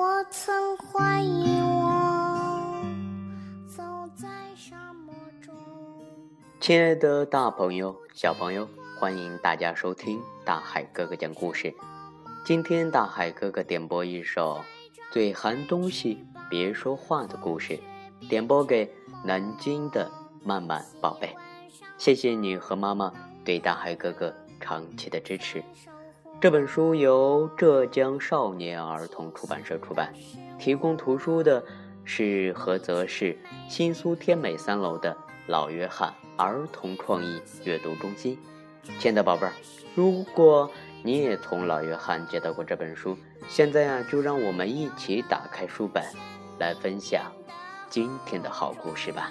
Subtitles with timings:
[0.00, 2.72] 我曾怀疑我
[3.66, 3.82] 走
[4.16, 4.26] 在
[4.56, 5.54] 沙漠中。
[6.58, 8.66] 亲爱的，大朋友、小朋友，
[8.98, 11.74] 欢迎大家收听大海哥哥讲故事。
[12.46, 14.64] 今天大海哥哥点播一首
[15.12, 17.78] 《嘴含东西别说话》的故事，
[18.26, 18.90] 点播给
[19.22, 20.10] 南京的
[20.42, 21.36] 曼曼宝贝。
[21.98, 23.12] 谢谢你和妈妈
[23.44, 25.62] 对大海哥哥长期的支持。
[26.40, 30.10] 这本书由浙江少年儿童出版社出版，
[30.58, 31.62] 提供图书的
[32.02, 35.14] 是菏泽市新苏天美三楼的
[35.48, 38.38] 老约翰儿童创意阅读中心。
[38.98, 39.52] 亲爱的宝贝儿，
[39.94, 40.70] 如果
[41.02, 46.02] 你也从老约翰接到过这本书，现在呀，就让我们一起打开书本，
[46.58, 47.30] 来分享
[47.90, 49.30] 今天的好故事吧。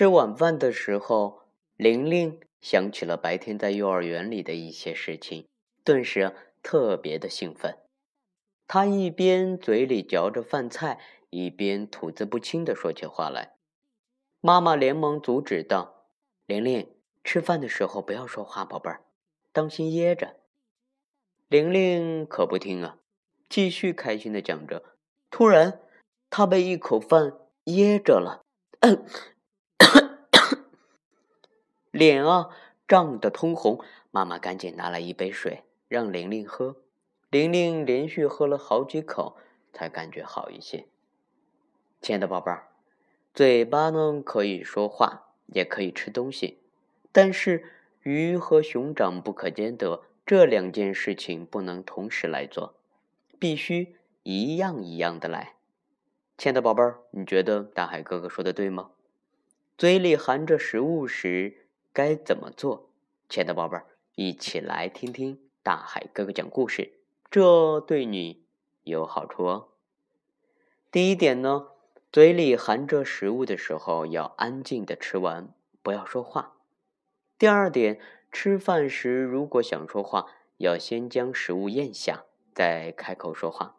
[0.00, 1.42] 吃晚饭的时候，
[1.76, 5.46] 玲玲想起了白天在幼儿园里的一些事情，
[5.84, 7.76] 顿时特别的兴奋。
[8.66, 13.56] 她一边嘴里嚼着饭菜，一边吐字不清的说起话来。
[14.40, 16.06] 妈妈连忙阻止道
[16.48, 16.90] ：“玲玲，
[17.22, 19.04] 吃饭的时候不要说话，宝贝儿，
[19.52, 20.36] 当心噎着。”
[21.48, 22.96] 玲玲可不听啊，
[23.50, 24.82] 继续开心的讲着。
[25.28, 25.82] 突然，
[26.30, 27.34] 她被一口饭
[27.64, 28.40] 噎着了。
[31.90, 32.50] 脸啊
[32.86, 36.76] 涨得通红，妈妈赶紧拿来一杯水让玲玲喝。
[37.30, 39.36] 玲玲连续喝了好几口，
[39.72, 40.86] 才感觉好一些。
[42.00, 42.68] 亲爱的宝贝儿，
[43.34, 46.58] 嘴巴呢可以说话，也可以吃东西，
[47.12, 47.64] 但是
[48.02, 52.74] 鱼和熊掌不可兼得，这两件事情不能同时来做，
[53.38, 55.54] 必须一样一样的来。
[56.38, 58.90] 亲爱的宝贝儿，你觉得大海哥哥说的对吗？
[59.76, 61.56] 嘴里含着食物时。
[61.92, 62.90] 该怎么做？
[63.28, 67.00] 亲爱的宝贝儿，一起来听听大海哥哥讲故事，
[67.30, 68.44] 这对你
[68.84, 69.68] 有好处哦。
[70.92, 71.68] 第一点呢，
[72.12, 75.52] 嘴里含着食物的时候要安静的吃完，
[75.82, 76.56] 不要说话。
[77.38, 78.00] 第二点，
[78.30, 80.26] 吃饭时如果想说话，
[80.58, 82.24] 要先将食物咽下，
[82.54, 83.76] 再开口说话。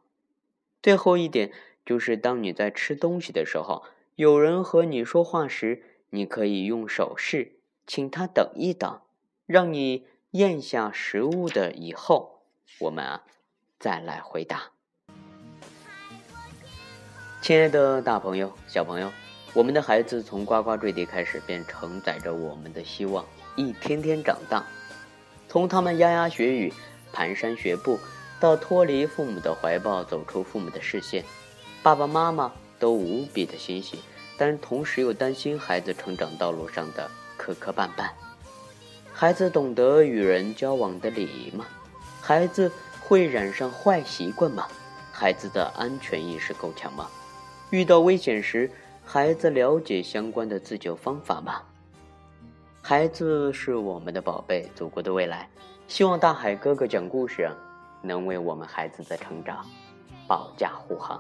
[0.82, 1.54] 最后一点
[1.86, 3.84] 就是，当你在吃东西的时候，
[4.16, 7.60] 有人和你说话时，你可以用手势。
[7.88, 9.02] 请他等一等，
[9.46, 12.44] 让你咽下食物的以后，
[12.80, 13.24] 我们啊
[13.80, 14.72] 再来回答。
[17.42, 19.12] 亲爱的大朋友、小朋友，
[19.54, 23.26] 我们的孩子从呱呱坠地开始，便承载着我们的希望，
[23.56, 24.66] 一天天长大。
[25.50, 26.72] 从他们牙牙学语、
[27.12, 28.00] 蹒跚学步，
[28.40, 31.26] 到脱离父母的怀抱，走出父母的视线，
[31.84, 34.00] 爸爸妈妈都无比的欣喜，
[34.38, 37.12] 但同时又担心孩子成长道路上的。
[37.42, 38.08] 磕磕绊绊，
[39.12, 41.66] 孩子懂得与人交往的礼仪吗？
[42.22, 42.72] 孩子
[43.02, 44.68] 会染上坏习惯吗？
[45.12, 47.08] 孩子的安全意识够强吗？
[47.72, 48.70] 遇到危险时，
[49.04, 51.64] 孩子了解相关的自救方法吗？
[52.80, 55.50] 孩子是我们的宝贝，祖国的未来。
[55.88, 57.50] 希望大海哥哥讲故事
[58.04, 59.66] 能为我们孩子的成长
[60.28, 61.20] 保驾护航。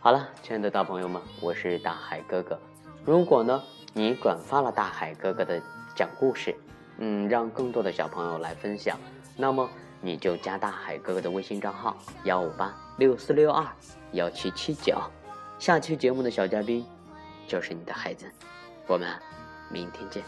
[0.00, 2.58] 好了，亲爱的大朋友们，我是大海哥哥。
[3.04, 3.62] 如果呢？
[3.98, 5.60] 你转发了大海哥哥的
[5.92, 6.54] 讲故事，
[6.98, 8.96] 嗯，让更多的小朋友来分享，
[9.36, 9.68] 那么
[10.00, 13.66] 你就加大海哥哥的微信账号幺五八六四六二
[14.12, 14.96] 幺七七九，
[15.58, 16.86] 下期节目的小嘉宾
[17.48, 18.30] 就是你的孩子，
[18.86, 19.08] 我们
[19.68, 20.22] 明天见。